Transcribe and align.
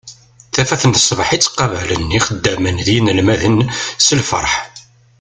Tafat 0.53 0.83
n 0.91 0.93
sbeḥ 0.99 1.29
i 1.35 1.37
ttqabalen 1.39 2.13
yixeddamen 2.13 2.77
d 2.85 2.87
yinelmaden 2.93 3.57
s 4.05 4.07
lferḥ. 4.19 4.53